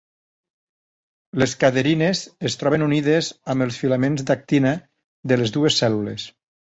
Les 1.43 1.51
cadherines 1.63 2.21
es 2.51 2.57
troben 2.61 2.85
unides 2.85 3.31
amb 3.55 3.67
els 3.67 3.77
filaments 3.83 4.25
d'actina 4.31 4.73
de 5.33 5.39
les 5.43 5.55
dues 5.59 5.79
cèl·lules. 5.85 6.27